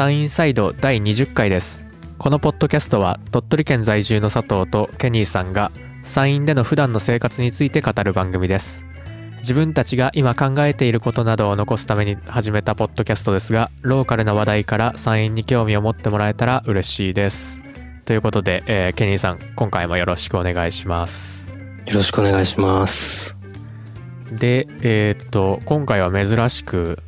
[0.00, 1.84] 山陰サイド第20回です。
[2.16, 5.70] このポッドキャストは鳥取県在住の佐藤とケニーさんが
[6.02, 8.86] 山陰での普段の生活について語る番組です。
[9.40, 17.62] 自分たちが今考えていることなどを残すために始めたポッドキャストですがローカルな話題から山陰に興味を持ってもらえたら嬉しいです。
[18.06, 21.50] ということで、えーケニーさん今回もよろしくお願いします。
[21.84, 23.36] よろしくお願いします。
[24.32, 27.00] でえーっと今回は珍しく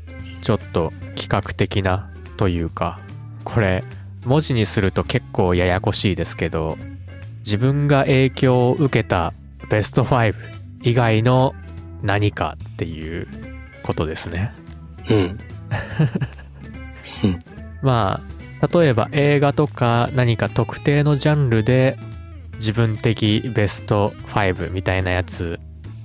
[0.42, 2.11] ちょっと企画的な
[2.42, 2.98] というか
[3.44, 3.84] これ
[4.24, 6.76] 文字にすると結構ややこしいですけど
[7.38, 9.32] 自分が影響を受けた
[9.70, 10.34] ベスト5
[10.82, 11.54] 以外の
[12.02, 13.28] 何かっていう
[13.84, 14.52] ことですね
[15.08, 15.38] うん。
[17.22, 17.38] うん
[17.80, 18.20] ま
[18.60, 21.96] あ例えば映画とか何か特定のジャンルで
[22.54, 25.60] 自分的ベスト5みたいなやつ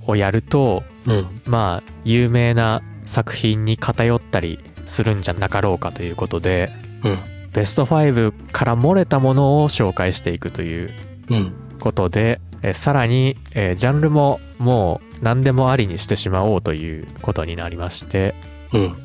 [0.06, 1.40] をやるとうん。
[1.46, 6.72] まあ有名な作品に偏ったりするんじゃなかろうかということで
[7.04, 7.18] うん。
[7.52, 10.90] ベスト5から漏れたものを紹介していくという
[11.30, 11.54] うん。
[11.80, 18.34] ことでえさらにえジャンルももう何でもありにしてしまおうということになりまして
[18.72, 18.96] うん。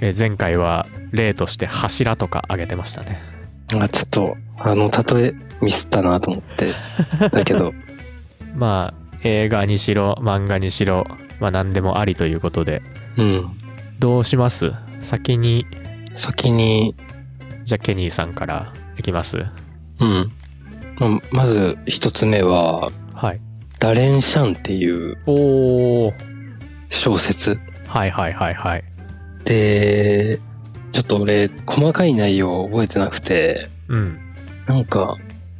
[0.00, 3.20] え前回は例として柱とか挙げてましたね
[3.78, 6.68] あ、ちょっと、あの、例えミスったなと思って。
[7.30, 7.72] だけど、
[8.54, 11.06] まあ映画にしろ漫画にしろ
[11.40, 12.82] まあ何でもありということで
[13.16, 13.46] うん。
[13.98, 14.72] どうします？
[15.04, 15.66] 先に
[16.16, 16.94] 先に、
[17.64, 19.46] じゃあケニーさんからいきます？
[20.00, 20.32] うん。
[20.98, 23.40] ままず一つ目は、はい。
[23.80, 25.16] ダレン・シャンっていう
[26.90, 27.58] 小説。
[27.86, 28.84] はいはいはいはい。
[29.44, 30.38] で、
[30.92, 34.18] ちょっと俺、細かい内容を覚えてなくて、うん。
[34.66, 35.16] なんか、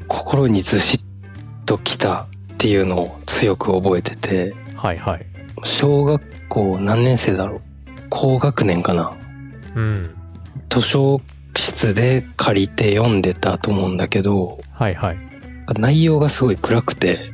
[0.09, 2.29] 心にずしっときたっ
[2.59, 5.27] ていうのを強く覚えてて、はいはい。
[5.65, 7.61] 小学校何年生だろう？
[8.09, 9.13] 高学年かな？
[9.75, 10.15] うん。
[10.69, 11.21] 図書
[11.57, 15.19] 室で借りて読んでたと思うんだけど、はいはい。
[15.79, 17.33] 内容がすごい暗くて、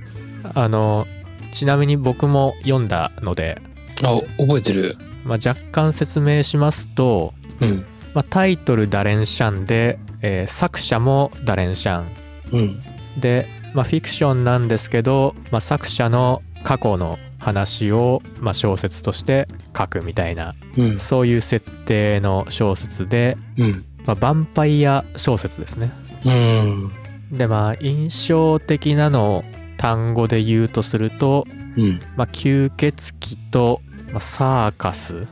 [0.54, 1.06] あの
[1.53, 3.60] ちなみに僕も読んだので、
[4.03, 4.97] あ、覚えてる。
[5.25, 7.84] まあ、若干説明しますと、うん。
[8.14, 12.12] まあ、タイトルダレンシャンで、えー作者もダレンシャン。
[12.53, 12.82] うん。
[13.19, 20.98] で、まあ、フィクションなんですけど、まあ、作者の過去の話を、まあ、小説として書くみたいなうん。
[20.98, 23.84] そういう設定の小説で、うん。
[24.06, 25.90] まあ、ヴァンパイア小説ですね
[26.24, 26.92] うん。
[27.32, 29.44] でまあ印象的なのを
[29.76, 31.46] 単語で言うとすると、
[31.76, 31.98] うん。
[32.16, 33.80] まあ、吸血鬼と、
[34.10, 35.26] まあ、サーカス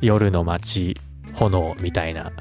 [0.00, 0.96] 夜の街
[1.34, 2.32] 炎みたいな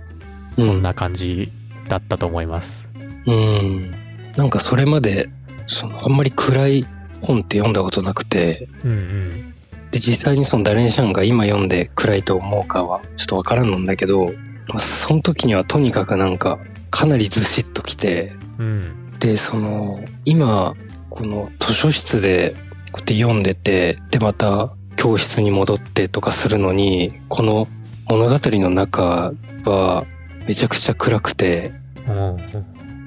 [0.58, 1.52] そんな感じ
[1.88, 2.90] だったと思います、
[3.28, 3.92] うん。
[4.36, 5.30] なんかそれまで、
[5.68, 6.86] その、あんまり暗い
[7.22, 9.54] 本って読んだことなくて、うん、うん。
[9.92, 14.26] で、実際にそのダレンシャンが今読んで暗いと思うかはちょっとわからんのんだけど、
[14.70, 19.12] まあ、その時にはとにかくなんか、かなりずしっときて、うん。
[19.20, 20.76] で、その、今、
[21.10, 22.56] この図書室で
[22.92, 27.68] こうやって読んでて、で、また教室に戻ってとかするのに、この
[28.10, 29.34] 物語の中
[29.66, 30.06] は
[30.48, 31.72] めちゃくちゃ暗くて、
[32.08, 32.38] うん。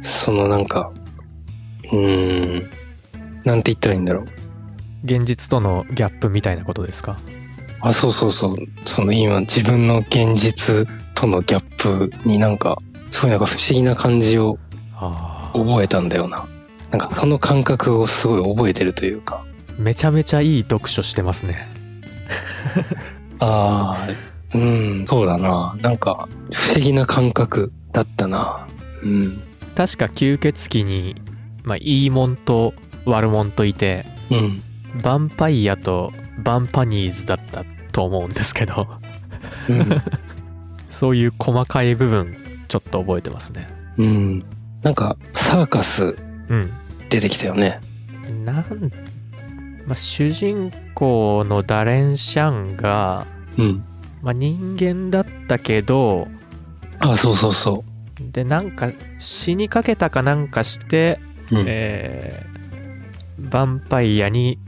[0.02, 0.92] そのなんか、
[1.92, 2.70] うーん、
[3.44, 4.24] なんて言ったらいいんだろう。
[5.04, 7.18] 現実とのギャップみたいなことですか？
[7.80, 8.56] あ、そうそうそう。
[8.86, 12.78] その今自分の現実とのギャップになんか、
[13.10, 14.58] すごいなんか不思議な感じを
[15.54, 16.46] 覚えたんだよな。
[16.90, 19.44] なんかその感覚をすごい覚えてるというか。
[19.78, 21.66] めちゃめちゃいい読書してますね
[23.40, 24.08] ああ、
[24.54, 25.74] うん、そうだな。
[25.80, 28.66] なんか不思議な感覚だったな。
[29.02, 29.42] うん。
[29.74, 31.16] 確か吸血鬼に、
[31.64, 32.74] まあ、いいもんと
[33.10, 34.62] 悪もんといてうん。
[34.96, 36.12] ヴァンパイアと
[36.42, 38.88] バンパニーズだったと思うんですけど
[39.68, 40.02] うん。
[40.90, 42.36] そういう細かい部分
[42.68, 43.68] ちょっと覚えてますね
[43.98, 44.42] うん。
[44.82, 46.16] なんかサーカス
[46.48, 46.70] うん
[47.10, 47.80] 出てきたよね。
[48.44, 48.92] なん、
[49.84, 53.26] まあ、主人公のダレンシャンが、
[53.58, 53.84] うん。
[54.22, 56.28] まあ、人間だったけど
[57.00, 57.84] あ、そうそうそ
[58.32, 61.18] でなんか死にかけたかなんかして、
[61.50, 61.58] う。
[61.58, 61.64] うん。
[61.66, 62.49] えー
[63.40, 64.58] ヴァンパイアに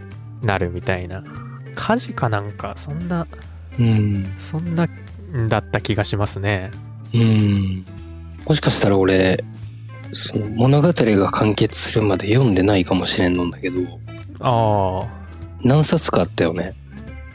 [0.42, 1.22] なるみたいな
[1.74, 3.26] 火事かなんかそんな
[3.78, 4.34] うん。
[4.38, 4.88] そんな
[5.48, 6.70] だった気がしますね
[7.14, 7.84] うん。
[8.46, 9.44] もしかしたら俺、
[10.12, 13.80] その物語が完結するまで読んでないかもしれんのんだけど、
[14.40, 15.08] ああ
[15.62, 16.74] 何冊かあったよね。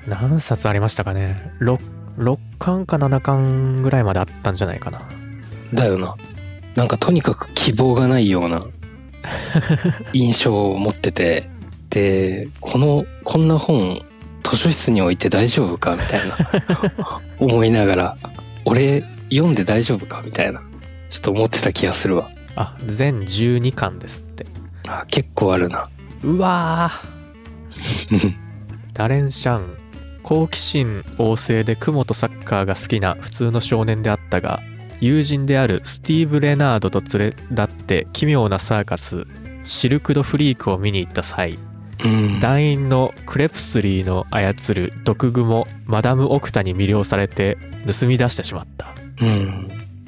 [0.06, 1.80] 何冊ありましたかね 6,
[2.18, 5.02] 6巻か7巻ぐらいまであったんじゃないかな
[5.74, 6.16] だよな。
[6.76, 8.62] なんかとにかく希望がないような
[10.14, 11.50] 印象を持ってて、
[11.90, 14.02] で、この、こんな本、
[14.44, 18.18] 図書室に置いて大丈夫かみたいな 思いながら、
[18.66, 20.22] 俺読んで大丈夫か？
[20.26, 20.62] みたいな
[21.10, 22.30] ちょっと思ってた気がするわ。
[22.56, 24.46] あ全12巻ですって
[24.88, 25.90] あ、結構あるな。
[26.24, 28.34] うわー
[28.94, 29.78] ダレン・シャン
[30.24, 34.62] 好奇心旺盛で雲とサッカーが好きな普通の少年であったが
[35.00, 39.28] 友人であるスティーブ・レナードと連れ立って奇妙なサーカス
[39.64, 41.58] シルク・ド・フリークを見に行った際
[42.04, 42.40] うん。
[42.40, 49.68] 団員のクレプスリーの操る毒蜘蛛マダム・オクタに魅了されて盗み出してしまったうん。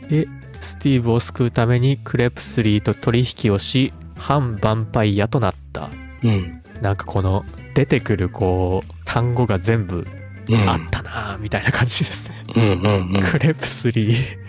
[0.09, 0.27] で
[0.61, 5.89] スティーブを救うためにクレプスリーと取引をし反ヴァンパイアとなった
[6.23, 6.61] うん。
[6.81, 7.45] なんかこの
[7.75, 10.07] 出てくるこう単語が全部
[10.49, 10.69] うん。
[10.69, 13.23] あったなぁみたいな感じですね、うんうんうん。
[13.23, 14.48] クレプスリー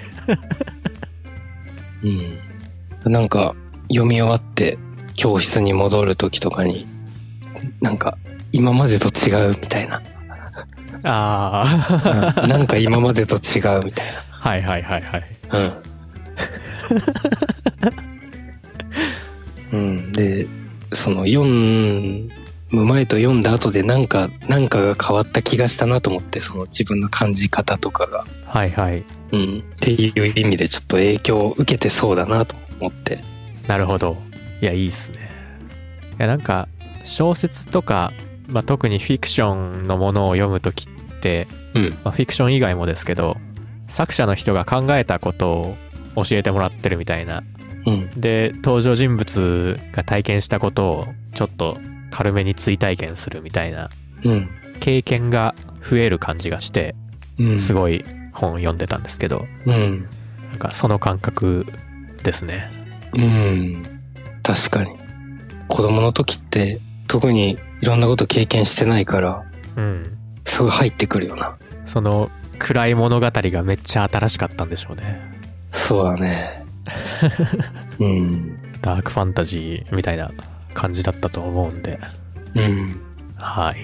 [2.03, 3.13] うん。
[3.13, 3.55] なんか、
[3.89, 4.79] 読み終わって、
[5.15, 6.87] 教室に戻る時とかに、
[7.81, 8.17] なんか、
[8.53, 10.03] 今までと違うみたいな。
[11.03, 15.83] ああうんなんか今までと違うみたいはいはいはいはいな。
[19.73, 19.89] うん。
[19.89, 20.13] うん。
[20.13, 20.47] で、
[20.93, 21.45] その、読
[22.71, 28.25] む前と読んだ後でなんか、なんかが変わった気がしたなと思って、その自分の感じ方とかが。
[28.47, 29.65] はいはいうん。
[29.77, 33.21] っていう意味でちょっと影響を受けてそうだなと思って。
[33.67, 34.17] なるほど
[34.61, 35.31] いやいいっすね
[36.19, 36.67] いやなんか
[37.05, 38.13] 小説とか、
[38.49, 41.91] まあ、特にフィクションのものを読む時って、うん。
[42.05, 43.37] まあ、フィクション以外もですけど
[43.89, 45.77] 作者の人が考えたことを
[46.17, 47.43] 教えてもらってるみたいな
[47.87, 48.11] うん。
[48.17, 51.79] で登場人物が体験したことをちょっと
[52.11, 53.91] 軽めに追体験するみたいな
[54.25, 54.49] うん。
[54.81, 56.95] 経験が増える感じがして
[57.39, 57.59] うん。
[57.59, 60.09] すごい本を読んでたんですけどうん。
[60.51, 61.67] なんかその感覚
[62.23, 62.71] ですね
[63.13, 63.83] うん。
[64.43, 64.97] 確かに。
[65.69, 69.45] 子供の時って特にいろんなこと経験してないから、
[69.77, 71.57] うんすごい入ってくるよな。
[71.87, 75.21] その暗い物語がめっちゃ新しかったんでしょうね
[75.73, 76.65] そうだね。
[77.99, 78.59] うん。
[78.83, 80.31] ダークファンタジーみたいな
[80.75, 81.99] 感じだったと思うんで
[82.55, 83.01] うん。
[83.37, 83.77] はい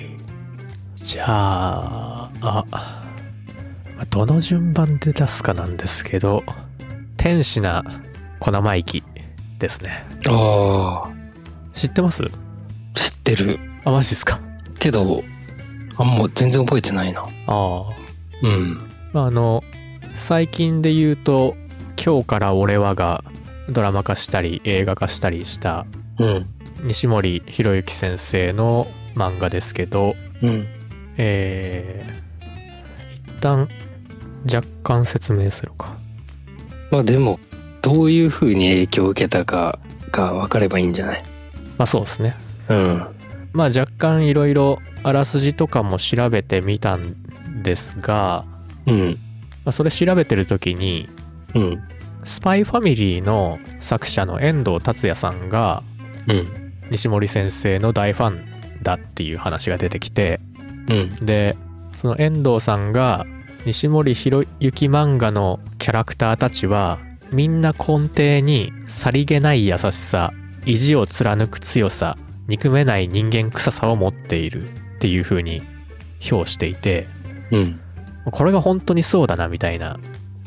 [0.97, 2.65] じゃああ
[4.11, 6.43] どの順番で出すかなんですけど
[7.17, 7.85] 天使な
[8.41, 9.03] 小生意気
[9.59, 11.11] ですねああ、
[11.73, 12.23] 知ってます？
[12.23, 13.59] 知ってる。
[13.85, 14.41] あマジですか？
[14.79, 15.23] けど、
[15.97, 17.23] あんま全然覚えてないな。
[17.23, 17.85] ああ
[18.43, 18.79] うん。
[19.13, 19.63] まああの
[20.15, 21.57] 最近で言うと
[22.03, 23.25] 「今日から俺は」が
[23.71, 25.87] ドラマ化したり映画化したりした
[26.19, 26.47] うん。
[26.87, 30.67] 西森博之先生の漫画ですけどうん。
[31.17, 33.69] えー、一旦
[34.45, 35.97] 若干説明するか
[36.91, 37.41] まあでも、
[37.83, 39.79] どういう風に影響を受けたか
[40.13, 41.23] が分かればいいんじゃない？
[41.79, 42.37] まあそうですね
[42.69, 43.07] うん。
[43.53, 48.45] まあ若干いろいろあらすじとかも調べてみたんですが、
[48.87, 49.19] うん。
[49.65, 51.09] まあ、それ調べてる時に
[51.55, 51.83] うん。
[52.25, 55.83] スパイファミリーの作者の遠藤達也さんが
[56.29, 56.66] うん。
[56.91, 60.41] 西森先生の大ファンだっていう話が出てきて
[60.89, 61.17] うん。
[61.17, 61.57] で
[61.95, 63.27] その遠藤さんが
[63.65, 66.99] 西森博之漫画のキャラクターたちは
[67.33, 70.33] みんな根底にさりげない優しさ
[70.65, 72.17] 意地を貫く強さ
[72.47, 75.63] 憎めない人間臭さを持っているっていう風に
[76.21, 77.07] 評していて
[77.51, 77.81] うん。
[78.31, 79.99] これが本当にそうだなみたいな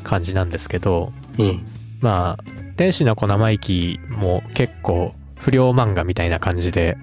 [0.02, 1.66] 感じなんですけどうん。
[2.00, 2.44] まあ
[2.76, 6.96] 天使の小生意気も結構不良漫画みたいな感じで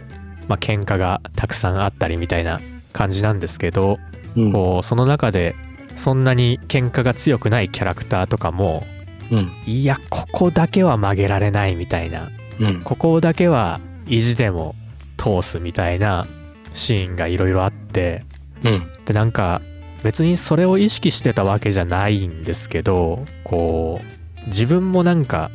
[0.47, 2.61] まあ喧嘩がたくさんあったりみたいな
[2.93, 3.99] 感じなんですけど
[4.35, 4.51] うん。
[4.51, 5.55] こうその中で
[5.95, 8.85] そんなに喧嘩が強くないキャラクターとかも
[9.31, 9.51] うん。
[9.65, 12.29] いやここだけは曲げられないみたいな
[12.59, 12.81] うん。
[12.83, 14.75] ここだけは意地でも
[15.17, 16.27] 通すみたいな
[16.73, 18.23] シーンがいろいろあって
[18.63, 18.91] うん。
[19.05, 19.61] でなんか
[20.03, 25.49] 別にそれを意識してたわけじゃないんですけどこう自分もなんか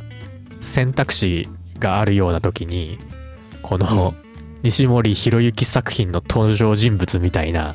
[0.60, 1.48] 選択肢
[1.82, 2.98] があるような時に
[3.60, 4.14] この
[4.62, 7.74] 西森博之作品の登場人物みたいな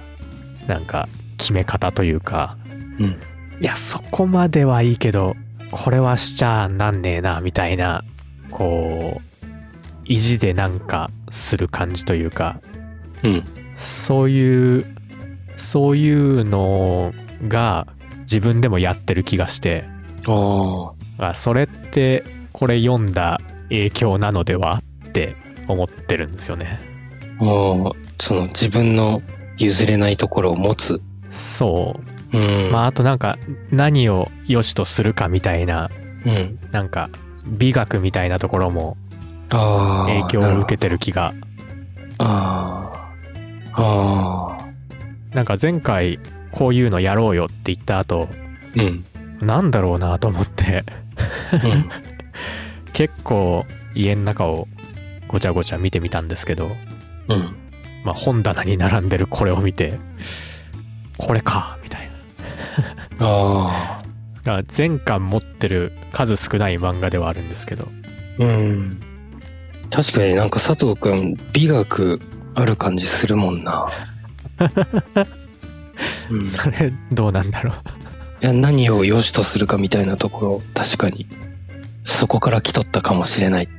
[0.67, 2.57] なんか決め方というか
[2.99, 3.19] うん。
[3.59, 5.35] いやそこまではいいけど
[5.71, 8.03] これはしちゃなんねえなみたいな
[8.49, 9.45] こう
[10.05, 12.61] 意地でなんかする感じというか
[13.23, 13.43] うん。
[13.75, 14.85] そういう
[15.57, 17.13] そういうの
[17.47, 17.87] が
[18.21, 19.85] 自分でもやってる気がして
[20.27, 21.29] ああ。
[21.29, 22.23] あそれって
[22.53, 25.35] これ読んだ影響なのではって
[25.67, 26.79] 思ってるんですよね
[27.39, 29.21] ああ、その自分の
[29.57, 31.01] 譲れないところを持つ。
[31.29, 31.99] そ
[32.33, 32.71] ううん。
[32.71, 33.37] まああとなんか
[33.71, 35.89] 何を良しとするかみたいな
[36.25, 36.59] うん。
[36.71, 37.09] なんか
[37.45, 38.97] 美学みたいなところも。
[39.49, 41.33] 影響を受けてる気が
[42.17, 42.91] あ
[43.73, 43.81] あ。
[43.81, 44.67] ああ。
[45.33, 46.19] なんか前回
[46.51, 48.27] こういうのやろうよって言った後
[48.75, 49.05] うん。
[49.39, 50.83] なんだろうなと思って
[51.63, 51.89] うん。
[52.97, 53.63] 結構
[53.93, 54.67] 家の中を
[55.27, 56.71] ごちゃごちゃ見てみたんですけど、
[57.29, 57.55] うん。
[58.03, 59.99] まあ、本棚に並んでるこれを見て
[61.15, 62.09] これかみたい
[63.19, 64.01] なあ
[64.45, 64.63] あ。
[64.67, 67.87] 全巻持ってる数少ない漫画ではあるんですけど
[68.39, 68.99] うん。
[69.91, 72.19] 確かになんか佐藤くん、美学
[72.55, 73.91] ある感じするもんな。
[76.31, 77.73] うん、いそれどうなんだろ
[78.41, 81.27] うや何を良しとするかみたいなところ、確かに、
[82.07, 83.69] そこから来とったかもしれないっ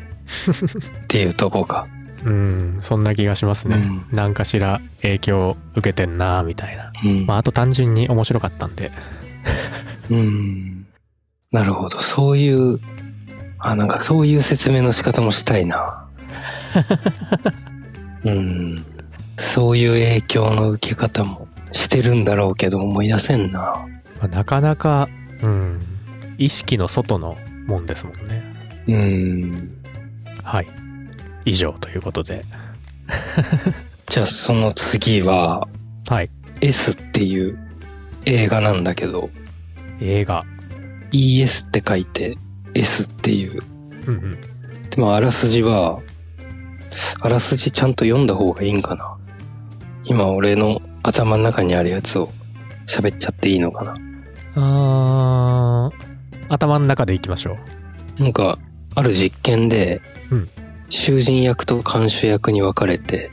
[1.09, 1.89] ていうとこか。
[2.25, 7.27] うんそんな気がしますね、うん何かしら影響を受けてんなみたいなうん。
[7.27, 8.91] まああと単純に面白かったんで
[10.11, 10.87] うん。
[11.53, 12.01] なるほど。
[12.01, 12.81] そういう、
[13.59, 16.07] あ、なんかそういう説明の仕方もしたいな。
[18.25, 18.85] うん。
[19.39, 23.61] そういう影響の受け方もしてるんだろうけど思い出せんな。
[23.61, 23.87] ま
[24.23, 25.09] あなかなか
[25.43, 25.79] うん
[26.37, 27.37] 意識の外の
[27.69, 28.43] もんですもんね
[28.89, 29.83] うん。
[30.43, 30.67] はい
[31.45, 32.45] 以上ということで
[34.11, 35.69] じゃあその次は
[36.09, 37.59] はい S っていう
[38.25, 39.31] 映画なんだけど、
[40.01, 40.45] 映画
[41.13, 42.37] ES って書いて
[42.75, 43.63] S っていう。
[44.07, 44.39] うんうん
[44.91, 46.01] でもあらすじは、
[47.21, 49.17] あらすじちゃんと読んだ方がいいんかな。
[50.05, 52.33] 今俺の頭の中にあるやつを
[52.89, 53.95] 喋っちゃっていいのかな。
[54.57, 56.18] あー
[56.49, 57.57] 頭の中でいきましょ
[58.19, 58.23] う。
[58.23, 58.59] なんか、
[58.95, 60.01] ある実験で、
[60.31, 60.49] うん。
[60.91, 63.31] 囚人役と看守役に分かれて、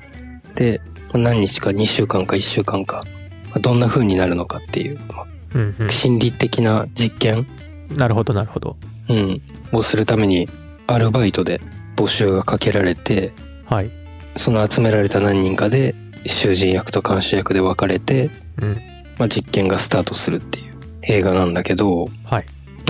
[0.56, 0.82] で、
[1.14, 3.02] 何日か2週間か1週間か、
[3.50, 5.90] まあどんな風になるのかっていう、まあうんうん。
[5.90, 7.48] 心理的な実験、
[7.96, 8.76] なるほどなるほど。
[9.10, 9.42] うん、
[9.72, 10.50] をするために、
[10.88, 11.62] アルバイトで
[11.96, 13.34] 募集がかけられて、
[13.66, 13.92] はい。
[14.36, 15.96] その集められた何人かで、
[16.26, 18.30] 囚人役と看守役で分かれて、
[18.62, 18.82] うん。
[19.18, 22.10] まあ、実験がスタートするっていう映画なんだけど、はい。
[22.30, 22.44] まあ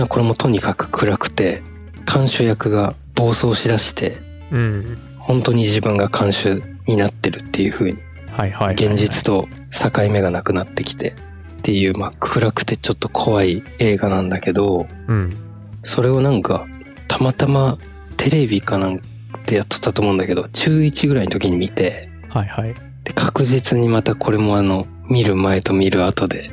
[0.04, 1.62] これもとにかく暗くて、
[2.04, 4.18] 看守役が暴走しだして、
[4.50, 4.98] うん。
[5.18, 7.98] 本当に自分が看守になってるっていう風に、
[8.28, 8.86] はいはいはいはい。
[8.92, 11.14] 現実と境目がなくなってきて、
[11.58, 15.36] っていう、まあ暗くてちょっと怖い映画なんだけど、うん。
[15.82, 16.66] それをなんか、
[17.08, 17.78] たまたま
[18.16, 19.00] テレビかなん
[19.46, 22.74] てやっとったと思うんだけど、中1ぐらいの時に見て、はいはい。
[23.04, 26.50] で、確実にまたこれもあの、見る前と見る後で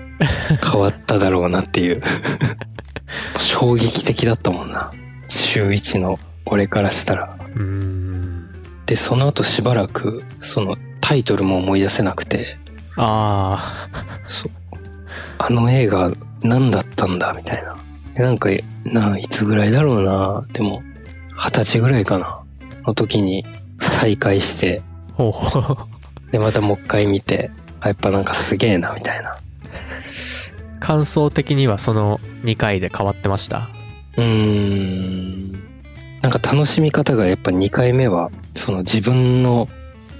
[0.71, 2.01] 変わっただろうなっていう。
[3.37, 4.91] 衝撃的だったもんな。
[5.27, 7.37] 中1の俺からしたら。
[7.55, 8.49] うーん
[8.85, 12.57] で、その後しばらく、そのタイトルも思い出せなくて、
[12.97, 13.87] あ
[14.27, 14.51] そう
[15.39, 16.11] あの映画
[16.43, 17.33] 何だったんだ？
[17.33, 17.75] みたいな。
[18.13, 18.49] でなんか、
[18.83, 20.45] な、いつぐらいだろうな？
[20.53, 20.83] でも、
[21.35, 22.41] 二十歳ぐらいかな。
[22.85, 23.45] の時に
[23.79, 24.81] 再会して、
[26.31, 29.37] で、またもう一回見て、あ、やっぱなんかすげえな、みたいな。
[30.83, 33.69] 感想的にはその2回で変わってました？
[34.17, 35.51] うーん。
[36.21, 39.69] なんか楽しみ方がやっぱ2回目は、その自分の、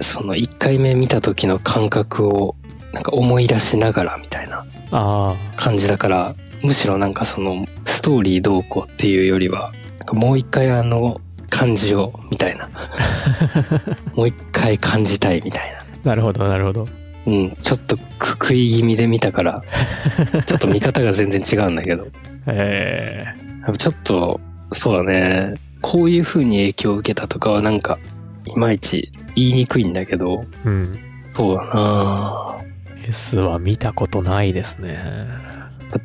[0.00, 2.56] その1回目見た時の感覚を、
[2.94, 9.72] なんか思い出しながらみたいなあ感じだから、むしろなんかその、ストーリーどうこうっていうよりは、
[10.12, 12.70] もう一回あの、感じを、みたいな。
[14.16, 15.78] もう一回感じたいみたいな。
[15.80, 16.88] あなるほどなるほど
[17.26, 19.62] うん、ちょっとく食い気味で見たから、
[20.46, 22.06] ちょっと見方が全然違うんだけど。
[22.46, 23.24] え
[23.62, 24.40] やっぱちょっと、
[24.72, 25.54] そうだね。
[25.80, 27.98] こういう風に影響を受けたとかはなんか、
[28.46, 30.98] いまいち言いにくいんだけど、ー、うん
[31.34, 32.56] そうだな
[33.08, 34.98] S は見たことないですね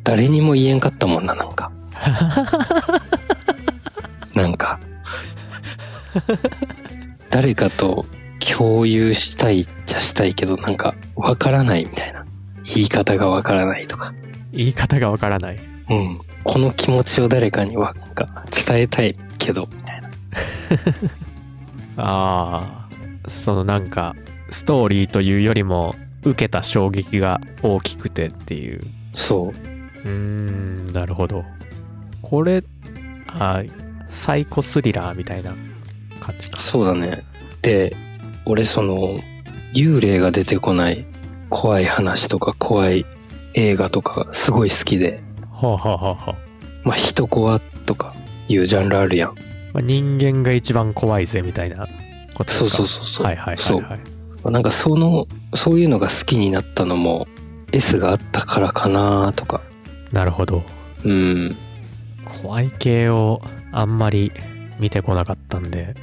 [0.04, 1.72] 誰にも言えんかったもんな、なんか。
[4.36, 4.80] なんか。
[7.30, 8.06] 誰かと
[8.40, 12.26] 共有したいっちゃしたいけど、なんか、わからないみたいな。
[12.66, 14.14] 言い方がわからないとか。
[14.52, 16.22] 言い方がわからないうん。
[16.44, 20.10] この気持ちを誰かには、なんか、伝えたいけど、みたいな。
[21.98, 22.88] あ
[23.26, 24.16] あそのなんか
[24.50, 28.82] ストーリーというよりも受けた衝撃が大きくてっていう
[29.14, 29.50] そう。
[29.50, 31.44] うーんなるほど
[32.22, 32.64] これ
[33.28, 33.64] あ
[34.08, 35.54] サイコスリラーみたいな
[36.20, 37.24] 感じかそうだね。
[37.62, 37.96] で、
[38.50, 39.20] 俺その、
[39.76, 41.06] 幽霊が出てこない
[41.50, 43.06] 怖い話とか怖い
[43.54, 45.22] 映画とかすごい好きで、
[45.54, 46.36] はあはあはあはあ。
[46.84, 48.16] まあ人怖とか
[48.48, 49.36] いうジャンルあるやん。
[49.74, 51.88] まあ、人間が一番怖いぜみたいな
[52.34, 52.66] ことですか？
[52.66, 53.26] そうそうそうそう。
[53.28, 54.00] はいはいはいそうはい。
[54.00, 54.00] ま
[54.46, 57.28] あなんかその、そういうのが好きになったのも
[57.72, 59.62] S があったからかなとか。
[60.12, 60.64] なるほど。
[61.04, 61.56] うん。
[62.42, 63.42] 怖い系を
[63.72, 64.32] あんまり
[64.80, 65.96] 見てこなかったんで。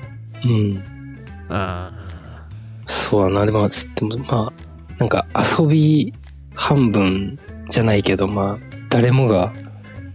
[0.45, 0.83] うん。
[1.49, 1.91] あ
[2.87, 3.47] そうだな。
[3.47, 5.27] でも、でもまあ、なんか
[5.59, 6.15] 遊び
[6.55, 7.39] 半分
[7.69, 9.53] じゃないけど、まあ、誰もが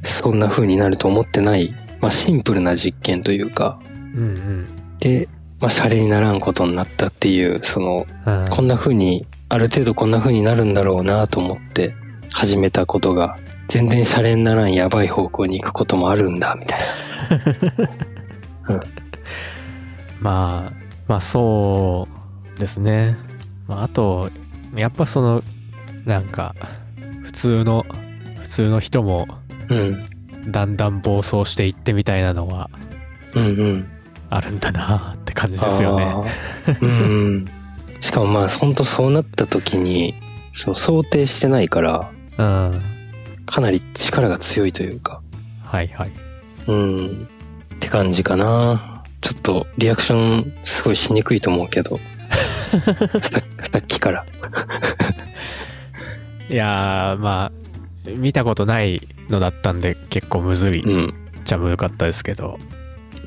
[0.03, 3.79] そんな風になると思ってないまあシンプルな実験というか、
[4.13, 4.67] うん
[4.99, 8.49] で、まあシャレにならんことになったっていう、その、うん。
[8.49, 11.93] こんな風に、ある程度こんな風になるんだろうなと思って
[12.31, 13.37] 始めたことが、
[13.67, 16.79] 全然シャレにならんやばい方向に行くこともあるんだ、みたい
[20.19, 20.73] まあ、
[21.07, 22.20] まあそう
[22.61, 23.17] ですね。
[23.67, 24.29] まああと、
[24.75, 25.43] やっぱその、
[26.05, 26.55] なんか、
[27.23, 27.85] 普通の、
[28.39, 29.27] 普通の人も
[29.67, 29.75] な。
[29.75, 30.51] うん。
[30.51, 32.69] だんだん暴走していってみたいなのは
[33.35, 33.87] うんうん。
[34.29, 36.13] あるんだなって感じですよね。
[36.81, 36.93] うんう
[37.37, 37.45] ん。
[37.99, 40.15] しかもまあ、ほんとそうなった時に、
[40.53, 42.81] その想定してないから、うん。
[43.45, 45.21] かなり力が強いというか、
[45.63, 46.11] はいはい。
[46.67, 47.27] うん。
[47.75, 49.03] って感じかな。
[49.21, 51.99] ちょっとリアクションすごいしにくいと思うけど。
[52.31, 54.25] ささっきから。
[56.49, 57.51] いやー、ま
[58.05, 61.13] あ、見たことないのだったんで結構むずいっうん。
[61.43, 62.59] ちゃむずかったですけど、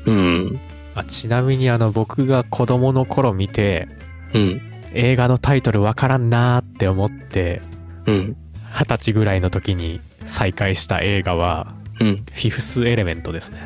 [0.05, 0.59] うん。
[0.95, 3.87] あちなみにあの僕が子供の頃見て
[4.33, 4.61] うん。
[4.93, 7.61] 映画のタイトルわからんなーって思って
[8.05, 8.35] うん。
[8.73, 12.15] 二十歳ぐらいの時に再会した映画はうん。
[12.31, 13.59] フィフスエレメントですね。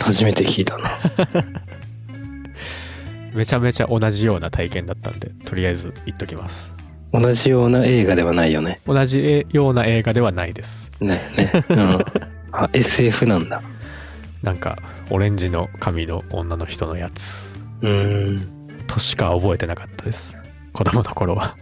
[0.00, 0.90] 初めて聞いたな。
[3.36, 6.74] めちゃめちゃ同じような体験だったんで、とりあえず言っときます。
[7.12, 8.80] 同じような映画ではないよね。
[8.86, 10.90] 同じような映画ではないです。
[11.00, 11.52] ね、ね。
[11.68, 11.98] うん。
[12.52, 13.62] あ、SF なんだ。
[14.42, 14.78] なんか、
[15.10, 18.48] オレンジの髪の女の人のやつうーん。
[18.86, 20.36] としか覚えてなかったです。
[20.72, 21.56] 子供の頃は。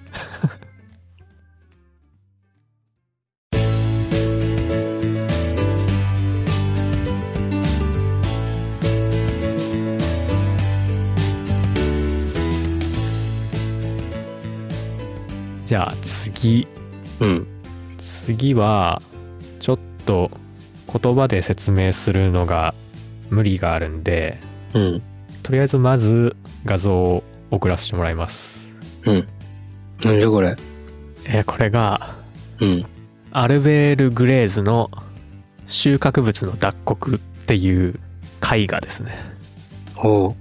[15.64, 16.66] じゃあ次。
[17.21, 17.47] うん。
[17.99, 19.02] 次は、
[19.60, 20.30] ちょっと
[20.93, 22.75] 言葉で説明するのが
[23.30, 24.38] 無理があるんで、
[24.75, 25.02] うん。
[25.43, 28.69] とりあえずまず画像を送らせてもらいます。
[29.04, 29.28] うん。
[30.04, 30.56] なんじゃこれ？
[31.26, 32.17] えーこれが、
[32.60, 32.86] うん。
[33.30, 34.91] アルベール・グレーズの
[35.67, 37.99] 収穫物の脱穀っていう
[38.41, 39.12] 絵画ですね。
[39.97, 40.34] おう。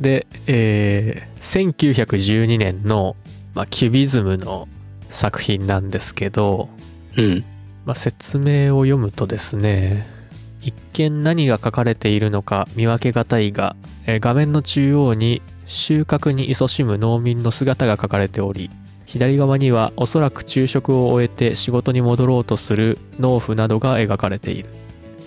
[0.00, 3.16] で、えー1912年の、
[3.54, 4.68] まあ、キュビズムの
[5.08, 6.68] 作品なんですけど、
[7.16, 7.44] うん。
[7.88, 10.06] まあ、説明を読むとですね
[10.60, 18.70] 一見何が書かれているのか見分けがたいが、えー画面の中央に収穫に勤しむ農民の姿が書かれており
[19.06, 24.68] 左側にはおそらく昼食を終えて仕事に戻ろうとする農夫などが描かれている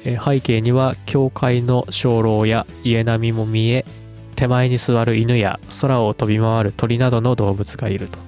[0.06, 3.86] えー背景には教会の鐘楼や家並みも見え
[4.36, 8.20] 手前に座る犬や空を飛び回る鳥などの動物がいると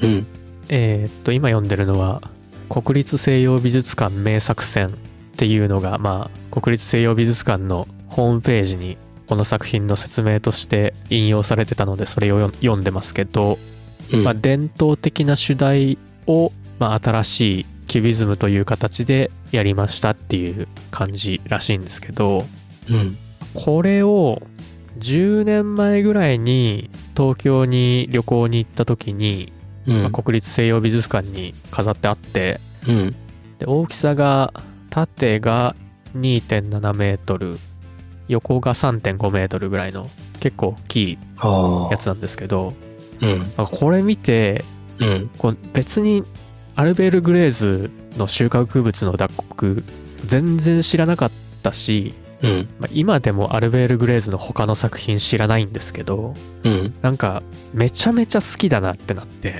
[0.00, 0.26] うん。
[0.74, 2.22] えーっと今読んでるのは
[2.70, 4.90] 国立西洋美術館名作選っ
[5.36, 13.58] ていうのがまあ国立西洋美術館のホームページにこの作品の説明として引用されてたのでそれを読読んでますけど、
[14.12, 14.24] うん。
[14.24, 22.44] まあ、伝統的な主題を、まあ、新しいキュビズムという形でやりましたっていう感じらしいんですけど
[22.90, 23.16] うん。
[23.54, 24.42] これを
[24.98, 29.52] 10年前ぐらいに東京に旅行に行った時に
[29.86, 30.02] うん。
[30.02, 33.16] まあ国立西洋美術館に飾ってあってうん。
[33.58, 34.52] で大きさが
[34.90, 35.74] 縦が
[36.16, 37.56] 2.7メートル
[38.28, 40.08] 横が3.5メートルぐらいの
[40.40, 41.90] 結構大きいああ。
[41.90, 42.74] やつなんですけど
[43.20, 43.38] うん。
[43.38, 44.64] なんかこれ見て
[44.98, 45.30] うん。
[45.38, 46.22] こう別に
[46.74, 49.84] アルベール・グレーズの収穫物の脱穀
[50.24, 51.30] 全然知らなかっ
[51.62, 52.68] たし、うん。
[52.78, 56.94] まあ今でもアルベール・グレーズの他の作品知らないんですけどうん。
[57.02, 59.54] なんかめちゃめちゃ好きだなってなって。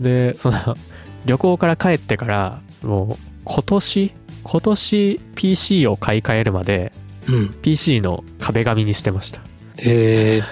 [0.00, 0.76] でその
[1.24, 6.92] 旅行から帰ってからもう今年今年 PC を買い替えるまで
[7.28, 7.54] うん。
[7.62, 9.40] PC の壁紙にしてました
[9.78, 10.42] へえ。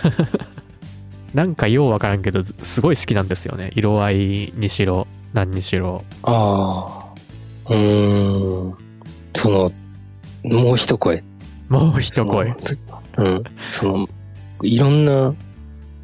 [1.35, 7.12] なんかようわからんけどずすごい好きなんですよね色合いにしろ何にしろあ
[7.68, 7.72] あ。
[7.72, 8.74] うーん。
[9.35, 9.72] その、
[10.44, 11.24] もう一声。
[11.68, 13.44] もう一声そのうん。
[13.70, 14.09] その、
[14.62, 15.35] いろんな、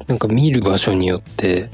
[0.07, 1.69] なんか見る場所によって、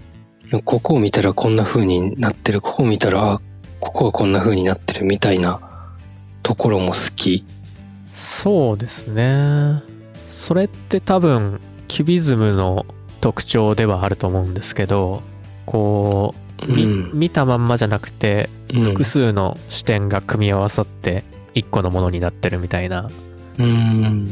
[0.64, 3.42] ここを見たらこんな風になってる、ここを見たら、あ、
[3.80, 5.60] ここはこんな風になってるみたいな
[6.44, 7.46] ところも好き。
[8.16, 9.84] そうですね
[10.28, 12.86] それって多分キュビズムの
[13.20, 15.22] 特徴ではあると思うんですけど
[15.66, 16.34] こ
[16.68, 23.10] う、みうん見たまんまじゃなくてうん複数の視点が組み合わさって一個のものになってるみたいな
[23.58, 24.28] うん。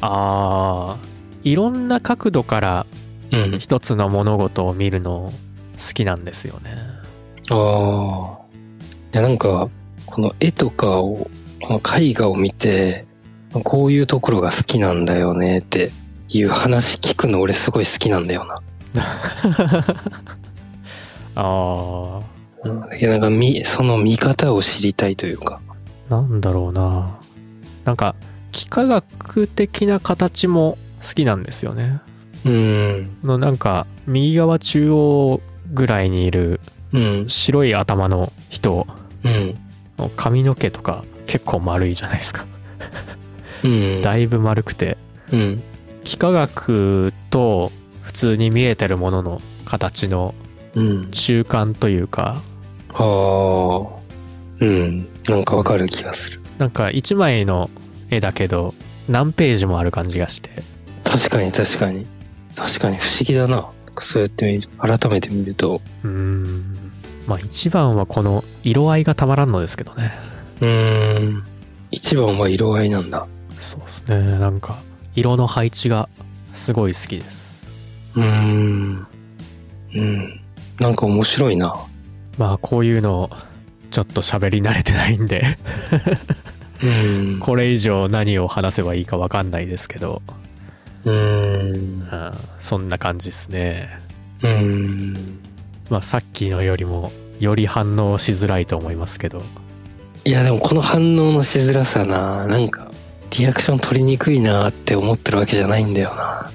[0.00, 2.86] あーいろんな角度から
[3.32, 3.58] うん。
[3.58, 5.32] 一つの物事を見るの
[5.76, 6.70] 好きなんですよね。
[7.50, 8.38] ああ。
[9.12, 9.68] いや、なんか、
[10.06, 13.06] この絵とかをこの絵画を見て、
[13.52, 15.90] こういうところが好きなんだよねって
[16.28, 18.60] いう話聞くの俺すごい好きなんだよな。
[21.36, 22.20] あ
[22.64, 25.60] うんだけどなんか見、その見方を知りたいというか。
[26.08, 27.18] ーなんだろうな
[27.84, 28.14] なんか
[28.52, 32.00] 幾何学的な形も好きなんですよね
[32.44, 33.16] うん。
[33.22, 35.40] のなんか右側中央
[35.72, 36.60] ぐらいにいる
[36.92, 37.28] うん。
[37.28, 38.86] 白い頭の人
[39.24, 39.54] うん。
[40.16, 42.46] 髪の毛とか結構丸いじゃないですか
[43.64, 44.02] うん。
[44.02, 44.96] だいぶ丸くて
[45.32, 45.62] うん。
[46.04, 47.70] 幾何学と
[48.02, 50.34] 普通に見えてるものの形の
[50.74, 51.10] うん。
[51.10, 52.40] 中間というか
[52.94, 53.98] ああ。
[54.60, 55.08] うん。
[55.28, 56.40] なんかわかる気がする。
[56.58, 57.70] なんか一枚の
[58.10, 58.74] 絵だけど
[59.08, 60.50] 何ページもある感じがして
[61.04, 62.06] 確かに確かに。
[62.56, 63.68] 確かに不思議だな。
[64.00, 64.68] そうやって見る。
[64.78, 65.80] 改めて見ると。
[66.02, 66.90] うーん
[67.26, 70.12] まあ一番はこの色合いがたまらんのですけどね
[70.60, 71.42] うーん。
[71.90, 73.26] 一番は色合いなんだ。
[73.60, 74.78] そうですねなんか
[75.14, 76.08] 色の配置が
[76.52, 77.66] すごい好きです
[78.14, 79.06] うーん。
[79.94, 80.40] うん。
[80.78, 81.74] なんか面白いな。
[82.38, 83.30] まあこういうの
[83.98, 85.58] ちょっと喋り慣れてないんで
[86.80, 86.86] う
[87.36, 87.40] ん。
[87.40, 90.22] これ以上何を話せばいいかわかんないですけど、
[91.04, 91.16] うーん。
[91.16, 93.98] うん、そんな感じですね
[94.44, 95.40] うん。
[95.90, 99.42] まあさっきのよりもより反応しづらいと思いますけど
[100.24, 102.92] いやでもこの反応のしづらさな、なんか、
[103.36, 106.52] リアクション取りにくいなって思ってるわけじゃないんだよな。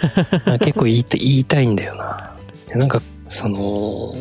[0.60, 2.34] 結構言いた言いたいんだよな。
[2.74, 4.14] なんか、その、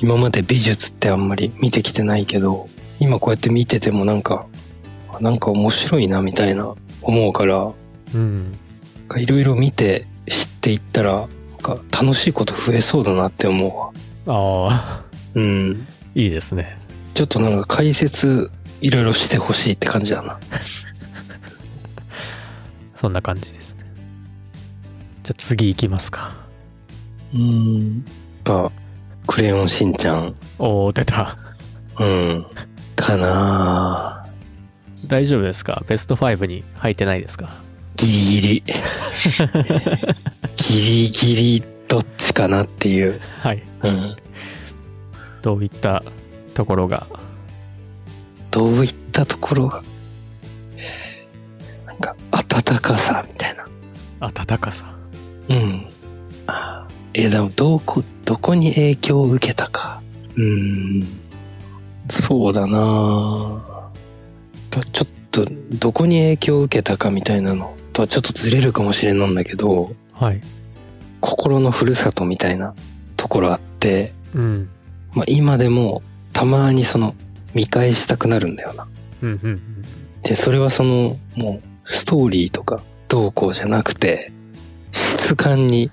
[0.00, 2.68] 今まで美術ってあんまり見てきてないけど、
[3.00, 4.46] 今こうやって見ててもなんか、
[5.12, 7.72] あなんか面白いなみたいな思うから、
[8.14, 8.58] うん
[9.16, 13.92] いろいろ見て知っていったら、なんか楽しいこと増えそうだなって思
[14.26, 14.68] うわ。
[14.68, 15.02] ああ
[15.34, 15.86] うん。
[16.14, 16.78] いいですね
[17.14, 20.38] ちょっとなんか解説いろいろしてほしいって感じだな。
[22.94, 23.84] そんな感じですね
[25.22, 26.36] じゃあ次行きますか
[27.34, 27.96] うん。
[27.96, 28.04] やっ
[28.44, 28.72] ぱ、
[29.28, 30.34] クレヨンしんちゃん。
[30.58, 31.36] おお出た
[31.98, 32.46] うん。
[32.96, 34.26] かな
[35.06, 35.84] 大丈夫ですか？
[35.86, 37.50] ベスト5に入ってないですか？
[37.96, 38.64] ギリギリ。
[40.56, 43.20] ギリギリどっちかなっていう。
[43.42, 44.16] はいうん。
[45.42, 46.02] どういった
[46.54, 47.06] ところが？
[48.50, 49.82] どういったところが、
[51.86, 53.64] なんか、温かさみたいな。
[54.26, 54.86] 温かさ
[55.50, 55.86] うん。
[56.46, 56.86] あ
[57.24, 60.02] え、でも、どこ、どこに影響を受けたか。
[60.36, 61.06] うん。
[62.10, 62.70] そうだな
[64.92, 70.40] ちょっと、どこに影響を受けたかみたいなのとはちょっとずれるかもしれないんだけど、はい
[71.20, 72.74] 心のふるさとみたいな
[73.16, 74.68] ところあって、うん
[75.14, 76.02] まあ、今でも
[76.32, 77.14] たまにその
[77.54, 78.86] 見返したくなるんだよな。
[79.22, 79.62] うんうんうん
[80.22, 84.32] で、それはそのもうストーリーとかどうこうじゃなくて、
[84.92, 85.90] 質感に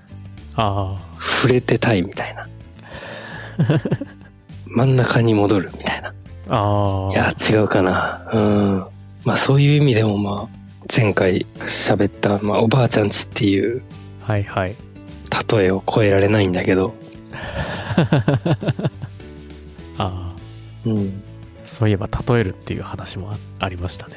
[0.55, 2.47] あ触れてたいみたいな。
[4.67, 6.13] 真ん中に戻るみたいな。
[6.49, 8.27] あいや、違うかな。
[8.31, 8.85] うん。
[9.23, 10.55] まあそういう意味でもまあ、
[10.95, 13.81] 前回喋った、まあおばあちゃんちっていう
[14.21, 14.75] はいはい
[15.51, 16.93] 例えを超えられないんだけど、
[19.97, 20.35] ああ
[20.85, 21.21] うん。
[21.65, 24.13] そういえば例えるっていう話もあありましたね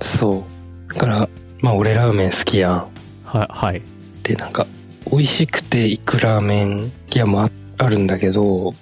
[0.00, 0.42] そ
[0.88, 0.94] う。
[0.94, 1.28] だから、
[1.60, 2.86] まあ俺ラーメン好きやん。
[3.24, 3.82] ははい
[4.22, 4.66] で、なんか、
[5.10, 8.74] 美味しくて行くラーメン屋もああるんだけど、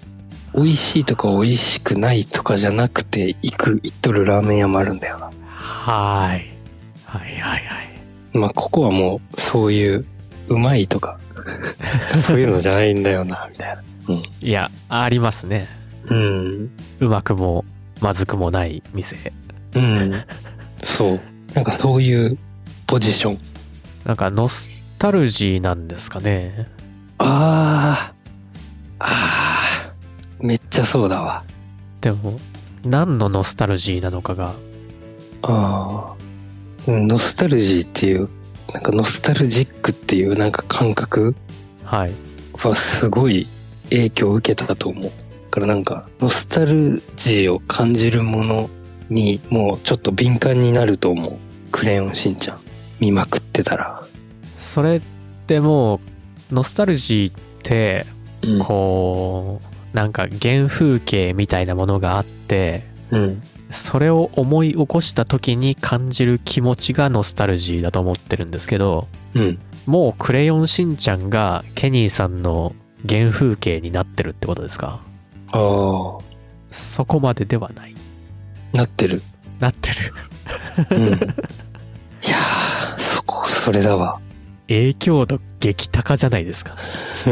[0.55, 5.31] 美味しいとか美味しくないとかじゃなくて行く、行っとるラーメン屋もあるんだよな。
[5.47, 6.51] はい
[7.05, 7.87] はいはいはい
[8.33, 10.05] まあここはもう、そういう、
[10.49, 11.19] うまいとか、
[12.27, 13.83] そういうのじゃないんだよな、みたいな。
[14.41, 15.67] いやありますね
[16.09, 16.71] うん。
[17.01, 17.65] うまくも
[18.01, 19.33] まずくもない店
[19.75, 20.12] うん。
[20.83, 21.21] そう。
[21.55, 22.39] なんかそういう
[22.87, 23.39] ポジション。
[24.05, 26.69] なんかノスタルジーなんですかね
[27.19, 28.13] あ
[28.99, 29.05] あ。
[29.05, 29.93] ああ。
[30.41, 31.45] めっちゃそうだわ。
[32.01, 32.39] でも
[32.85, 34.55] 何のノスタルジーなのかが
[35.43, 36.15] あ
[36.87, 36.91] あ。
[36.91, 38.29] うんノスタルジーっていう、
[38.73, 41.35] なんかノスタルジックっていうなんか感覚
[41.85, 42.13] はい
[42.55, 43.47] はすごい
[43.91, 45.05] 影響を受けたと思う。
[45.05, 45.11] だ
[45.51, 48.71] からなんか、ノスタルジーを感じるもの
[49.09, 51.37] にもうちょっと敏感になると思う。
[51.73, 52.61] クレヨンしんちゃん。
[53.01, 54.03] 見まくってたら。
[54.57, 55.01] それっ
[55.47, 56.01] ても
[56.51, 58.07] うノスタルジーって
[58.42, 59.61] うんこ
[59.92, 63.42] うなんか原風景みたいなものがあってうん。
[63.71, 69.59] それを思い起こした時に感じる気持ちがノスタルジーだと思ってるんですけどうん。
[69.87, 72.75] もうクレヨンしんちゃんがケニーさんの
[73.09, 75.01] 原風景になってるってことですか？
[75.53, 76.19] ああ。
[76.73, 77.95] そこまでではない
[78.73, 79.23] なってる。
[79.61, 79.90] なって
[80.90, 80.97] る。
[80.97, 81.07] うん。
[81.07, 84.21] いやー、そこ、それだわ。
[84.68, 86.74] 影響度激高じゃないですか。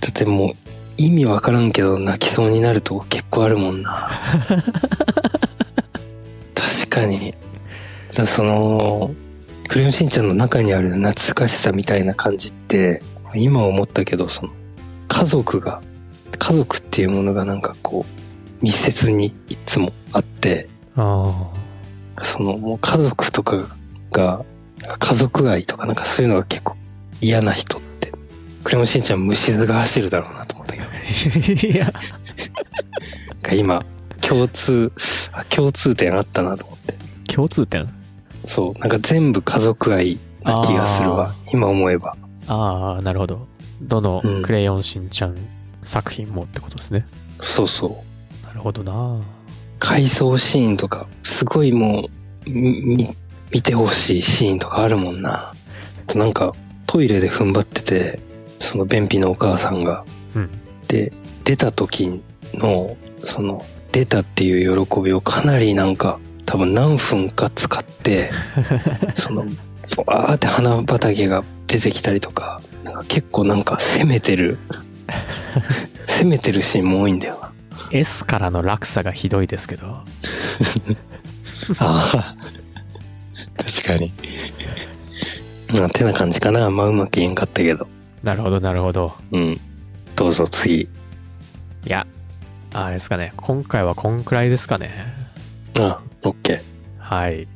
[0.00, 0.52] だってもう、
[0.96, 4.10] 意味わからんけど泣きそうになるとこ結構あるもんな。
[6.54, 7.34] 確かに。
[8.14, 9.14] だその、
[9.68, 13.02] クレヨンしんちゃんの中にある懐かしさみたいな感じって、
[13.34, 14.52] 今思ったけど、その、
[15.08, 15.80] 家族が、
[16.38, 21.50] 家族っていうものがなんかこう、密接にいつもあって、あ
[22.22, 23.64] その、もう家族とか
[24.12, 24.44] が、
[24.98, 26.76] 家族愛とかなんかそういうのが結構
[27.20, 28.12] 嫌な人って、
[28.64, 30.90] クレヨンしんちゃん虫図が走るだろうなと思ったけど、あ。
[31.66, 31.92] いや、なん
[33.42, 33.84] か今、
[34.20, 34.92] 共通、
[35.32, 36.94] あ共通点あったなと思って。
[37.32, 37.88] 共通点？
[38.46, 41.34] そう、なんか全部家族愛な気がするわ。
[41.52, 42.16] 今思えば。
[42.48, 43.46] ああ、なるほど。
[43.82, 45.36] どのうんクレヨンしんちゃん
[45.82, 47.06] 作品もってことですね。
[47.40, 48.02] そうそ
[48.42, 48.46] う。
[48.46, 49.20] なるほどな。
[49.78, 52.08] 回想シーンとか、すごいも
[52.46, 52.50] う、
[53.50, 55.52] 見てほしいシーンとかあるもんな。
[56.14, 56.52] なんか、
[56.86, 58.20] トイレで踏ん張ってて、
[58.60, 60.04] その便秘のお母さんが。
[60.34, 60.50] うん
[60.90, 61.12] で、
[61.44, 62.20] 出た時
[62.52, 68.32] の、その、出たっていう喜びをかなりなんか、多分何分か使って、
[69.14, 69.42] その、
[70.04, 74.58] わーって花畑が出てきたりとか、なんか結構なんか攻めてる、
[76.08, 77.52] 攻めてるシーンも多いんだよな。
[77.92, 79.86] S からの落差がひどいですけど。
[81.78, 82.36] ああ。
[83.90, 84.12] 確かに。
[85.80, 86.70] まあ、てな感じかな。
[86.70, 87.86] まあ、うまく言えんかったけど。
[88.22, 89.12] なるほど、なるほど。
[89.32, 89.60] うん。
[90.16, 90.82] どうぞ次。
[90.82, 90.88] い
[91.86, 92.06] や、
[92.74, 93.32] あれですかね。
[93.36, 94.90] 今回はこんくらいですかね。
[95.78, 96.60] あ、オッケー。
[96.98, 97.46] はい。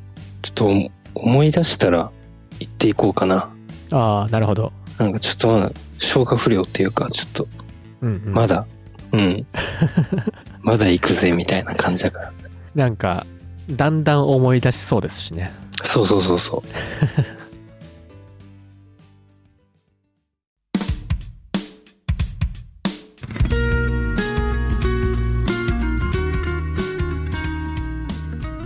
[0.41, 2.11] ちょっと思い出したら
[2.59, 3.49] 言っていこうかな。
[3.91, 4.71] ああ、なるほど。
[4.97, 7.47] なんかちょっとまだ消化不良っていうか、ちょっと
[8.01, 8.33] うん、うん。
[8.33, 8.65] まだ、
[9.11, 9.45] うん。
[10.61, 12.31] まだ行くぜみたいな感じだから。
[12.73, 13.25] なんか、
[13.69, 15.51] だんだん思い出しそうですしね。
[15.83, 16.61] そうそうそうそう。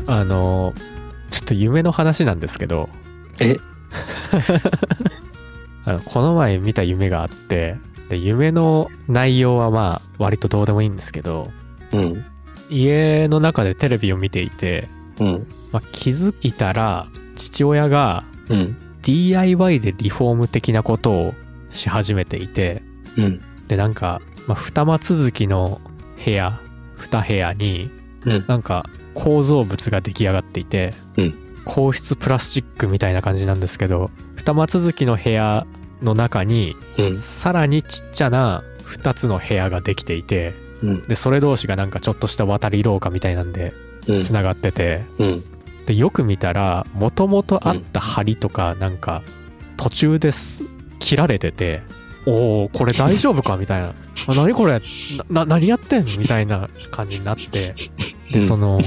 [0.08, 0.74] あの、
[1.30, 2.90] ちょっと夢の話なんですけど、
[3.40, 3.58] え、
[5.86, 7.78] あのこの前見た夢があって、
[8.10, 11.52] で夢の内容はまあ割とどうでもいいんですけど、
[11.94, 12.26] うん。
[12.70, 14.88] 家の中でテレビを見ていて、
[15.20, 15.48] うん。
[15.72, 18.78] まあ、気づいたら父親がうん。
[19.02, 21.34] DIY でリフォーム的なことを
[21.70, 22.84] し始めていて、
[23.18, 23.42] うん。
[23.68, 25.80] でなんか、まあ、二間続きの
[26.24, 26.60] 部屋、
[26.98, 27.90] 二部屋に
[28.26, 28.46] うん。
[28.48, 35.68] なんか構造物が出来上がっていて、うん硬質プラスチックみたいな感じなんですけど、二間続きの部屋
[36.02, 37.18] の中にうん。
[37.18, 41.02] さらにちっちゃな2つの部屋ができていてうん。
[41.04, 43.89] でそれ同士がなんかちょっとした渡り廊下みたいなんでうん。
[44.22, 45.04] つながってて。
[45.18, 45.44] うん。
[45.86, 49.24] でよく見たらもともとあった梁とかなんか
[49.76, 50.62] 途中です
[51.00, 51.82] 切られてて
[52.28, 53.88] おおこれ大丈夫かみたいな。
[54.30, 54.82] あ何これ？
[55.30, 57.74] なな何やってんみたいな感じになって。
[58.32, 58.84] でそのい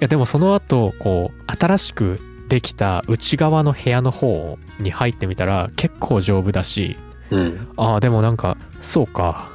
[0.00, 6.96] やでもその後こう新しくできた内側の部屋の方に入ってみたら結構丈夫だし
[7.30, 7.68] うん。
[7.76, 9.48] ああ、でもなんか、そうか。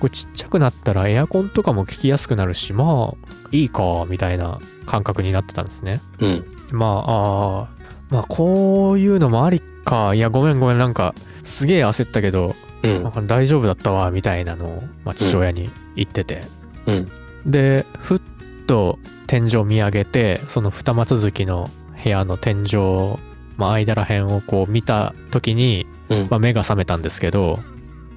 [0.00, 6.00] これちっちゃくなったらエアコンとかも効きやすくなるし、まあ、いいか、みたいな感覚になってたんですね。
[6.18, 6.44] うん。
[6.72, 7.68] まあ、ああ、
[8.08, 10.14] まあ、こういうのもありか。
[10.14, 16.44] いや、ごめんごめん、なんか、すげえ焦ったけど、うん大丈夫だったわ、みたいなのを、まあ、父親に言ってて。
[16.86, 17.06] うん。
[17.44, 18.20] で、ふっ
[18.66, 21.68] と天井見上げて、その二間続きの
[22.02, 23.18] 部屋の天井、
[23.58, 26.28] まあ、間ら辺をこう見た時に、うん。
[26.30, 27.58] まあ、目が覚めたんですけど、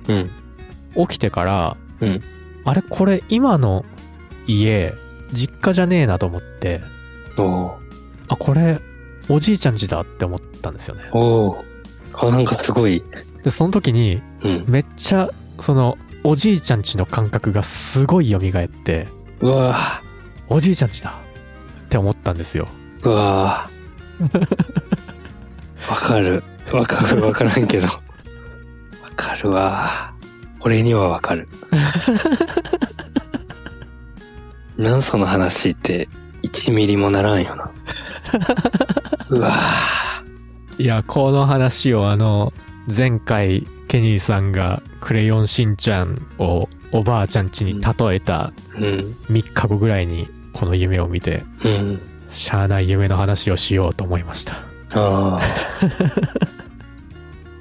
[0.08, 0.32] うん。
[0.96, 2.24] 起きてから、うん
[2.66, 3.84] あれこれ今の
[4.48, 4.94] 家
[5.34, 6.82] 実家じゃねえなと思って
[8.30, 8.80] あこれ
[9.28, 11.64] おじいちゃん家だって思ったんですよねおー
[12.14, 13.04] あ、なんかすごい。
[13.44, 14.66] でその時にうん。
[14.68, 15.30] めっちゃ
[15.60, 19.08] そのおじいちゃん家の感覚がすごい蘇って
[19.42, 20.02] うわ
[20.48, 21.20] おじいちゃん家だ
[21.86, 24.74] って思ったんですよーうわー
[25.90, 26.44] わかる。
[26.72, 27.22] わかる。
[27.26, 27.88] わからんけど。
[27.88, 27.94] わ
[29.16, 30.13] かるわー。
[30.66, 31.48] 俺にはわかる。
[34.78, 36.08] なんその話って
[36.44, 37.70] 1ミリもならんよな。
[39.30, 39.54] うわ
[40.80, 42.52] いやこの話をあの
[42.96, 47.80] 前回ケニーさんがクレヨンしんちゃんをおばあちゃん家に例
[48.16, 49.36] えたーうん。
[49.36, 52.02] 3日後ぐらいにこの夢を見てうん。
[52.30, 54.54] しゃあない夢の話をしようと思いました
[54.94, 55.40] ああ。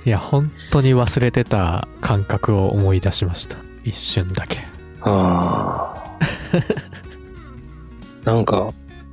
[0.05, 4.59] いや本当に忘れてた感覚を思い出しました一瞬だけ
[5.01, 6.03] ああ。
[8.25, 8.69] なんか、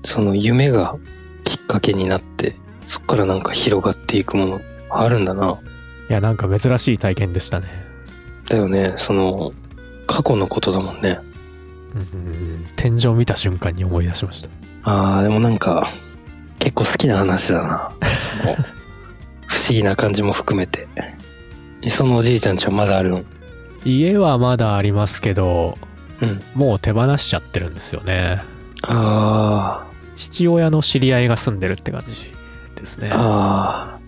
[0.05, 0.95] その夢が
[1.43, 5.57] きっかけになって、そっからなんか広がっていくものあるんだな。
[6.09, 7.67] いやなんか珍しい体験でしたね
[8.49, 9.53] だよね、その、
[10.07, 11.19] 過去のことだもんね。
[11.95, 14.49] うん天井見た瞬間に思い出しました
[14.83, 15.87] ああ、でもなんか、
[16.59, 17.89] 結構好きな話だな。
[18.45, 18.78] その、
[19.49, 20.87] 不思議な感じも含めて。
[21.89, 23.25] そのおじいちゃんちはまだあるん
[23.85, 25.77] 家はまだありますけど
[26.21, 26.41] うん。
[26.53, 28.41] もう手放しちゃってるんですよね
[28.83, 32.35] あ父親の知り合いが住んでるって感じ
[32.75, 33.99] ですねあ、ああ。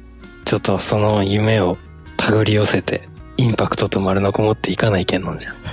[0.43, 1.77] ちょっとその夢を
[2.17, 5.56] 手繰り寄せて、インパクトと丸のこもっていかないけんのんじゃん。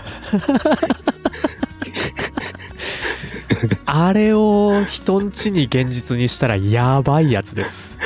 [3.87, 7.99] あれを人んちに現実にしたらやばいやつです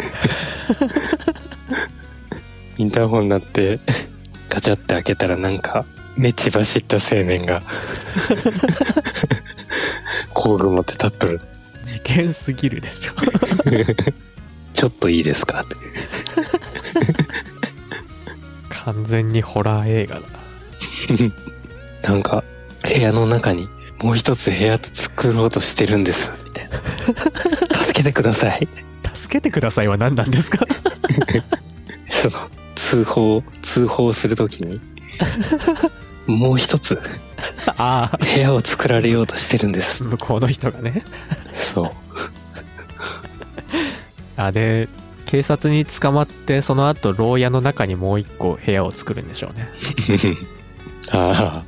[2.78, 3.80] インターホンになって、
[4.48, 5.84] ガチャって開けたらなんか、
[6.16, 7.62] 目血走った青年が、
[10.34, 11.40] 工具持って立っとる。
[11.82, 13.12] 事件すぎるでしょ
[14.74, 15.62] ちょっといいですか？
[15.62, 15.76] って。
[18.70, 20.22] 完全にホラー映画だ
[22.02, 22.44] なんか、
[22.82, 23.68] 部屋の中に
[24.02, 26.80] もう一つ部屋作ろうとしてるんです、みたいな。
[27.80, 28.68] 助けてください。
[29.16, 30.66] 助けてくださいは何なんですか？
[32.12, 32.36] その、
[32.74, 34.80] 通報、通報するときに、
[36.26, 37.00] もう一つ
[37.76, 40.02] ああ部屋を作られようとしてるんです。
[40.04, 41.04] 向こうの人がね
[41.54, 41.90] そう。
[44.40, 44.88] あで
[45.26, 49.70] 警察に捕まってその後牢屋の中にもう一個部屋を作るんでしょうね
[51.10, 51.64] ああ。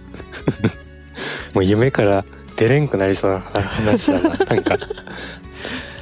[1.54, 2.24] もう夢から
[2.56, 4.28] 出れんくなりそうな話だな。
[4.36, 4.76] なんか、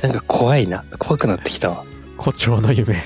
[0.09, 0.85] なんか怖いな。
[0.99, 1.85] 怖くなってきたわ。
[2.16, 3.03] 誇張の夢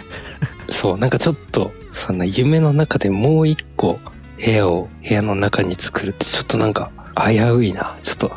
[0.70, 3.98] そう、なんかちょっと、そんな夢の中でもう一個
[4.42, 7.96] 部屋を部屋の中に作るってちょっとなんか危ういな。
[8.02, 8.32] ちょっと、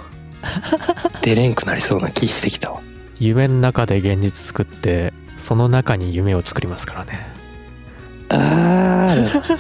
[1.22, 2.82] 出れんくなりそうな気してきたわ。
[3.20, 7.28] 夢の中で現実作ってその中に夢を作りますからね
[8.30, 9.54] あー